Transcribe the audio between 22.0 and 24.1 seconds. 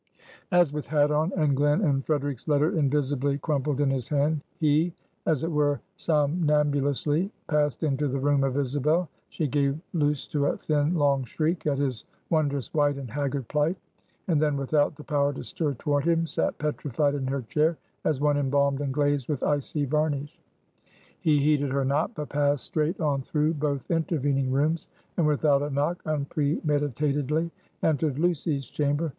but passed straight on through both